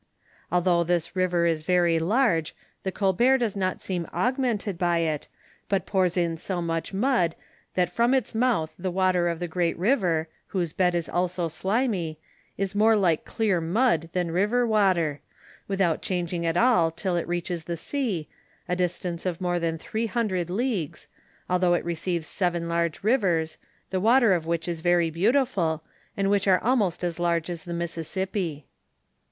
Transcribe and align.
Although 0.51 0.83
this 0.83 1.15
river 1.15 1.45
ir 1.45 1.55
"ery 1.67 1.99
large, 1.99 2.55
the 2.81 2.91
Colbert 2.91 3.37
does 3.37 3.55
not 3.55 3.83
seem 3.83 4.07
augmented 4.11 4.75
by." 4.79 5.01
bu. 5.69 5.79
ours 5.93 6.17
in 6.17 6.37
so 6.37 6.59
much 6.59 6.91
m 6.91 7.03
a, 7.03 7.29
at 7.77 7.87
from 7.87 8.15
its 8.15 8.33
mouth 8.33 8.73
the 8.79 8.89
water 8.89 9.27
of 9.29 9.37
the 9.39 9.47
great 9.47 9.77
river, 9.77 10.27
whose 10.47 10.73
bed 10.73 10.95
is 10.95 11.07
also 11.07 11.47
slimy, 11.47 12.17
is 12.57 12.73
more 12.73 12.95
like 12.95 13.25
clear 13.25 13.61
mud 13.61 14.09
than 14.13 14.31
I'iver 14.35 14.65
water, 14.67 15.19
without 15.67 16.01
changing 16.01 16.47
at 16.47 16.57
all 16.57 16.89
till 16.89 17.15
it 17.15 17.27
reaches 17.27 17.65
the 17.65 17.77
sea, 17.77 18.27
a 18.67 18.75
distance 18.75 19.23
of 19.27 19.39
more 19.39 19.59
than 19.59 19.77
three 19.77 20.07
hundred 20.07 20.49
leagues, 20.49 21.07
although 21.47 21.75
it 21.75 21.85
receives 21.85 22.25
seven 22.25 22.67
large 22.67 23.03
rivers, 23.03 23.59
the 23.91 23.99
water 24.01 24.33
of 24.33 24.47
which 24.47 24.67
is 24.67 24.81
very 24.81 25.11
beautiful, 25.11 25.83
and 26.17 26.31
which 26.31 26.47
are 26.47 26.63
almost 26.63 27.03
as 27.03 27.19
large 27.19 27.51
as 27.51 27.65
the 27.65 27.73
Mississippi. 27.75 28.65